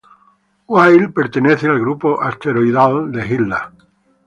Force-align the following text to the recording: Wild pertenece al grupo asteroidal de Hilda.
Wild 0.67 1.13
pertenece 1.13 1.67
al 1.67 1.77
grupo 1.79 2.19
asteroidal 2.23 3.11
de 3.11 3.23
Hilda. 3.27 3.71